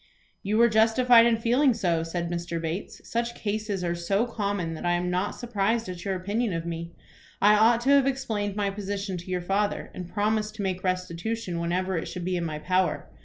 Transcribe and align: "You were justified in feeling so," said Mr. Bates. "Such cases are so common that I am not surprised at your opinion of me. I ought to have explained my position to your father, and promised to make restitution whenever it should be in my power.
"You 0.41 0.57
were 0.57 0.67
justified 0.67 1.27
in 1.27 1.37
feeling 1.37 1.75
so," 1.75 2.01
said 2.01 2.31
Mr. 2.31 2.59
Bates. 2.59 3.07
"Such 3.07 3.35
cases 3.35 3.83
are 3.83 3.93
so 3.93 4.25
common 4.25 4.73
that 4.73 4.83
I 4.83 4.93
am 4.93 5.11
not 5.11 5.35
surprised 5.35 5.87
at 5.89 6.03
your 6.03 6.15
opinion 6.15 6.53
of 6.53 6.65
me. 6.65 6.95
I 7.39 7.53
ought 7.53 7.81
to 7.81 7.91
have 7.91 8.07
explained 8.07 8.55
my 8.55 8.71
position 8.71 9.15
to 9.17 9.29
your 9.29 9.41
father, 9.41 9.91
and 9.93 10.11
promised 10.11 10.55
to 10.55 10.63
make 10.63 10.83
restitution 10.83 11.59
whenever 11.59 11.99
it 11.99 12.07
should 12.07 12.25
be 12.25 12.35
in 12.35 12.43
my 12.45 12.57
power. 12.57 13.11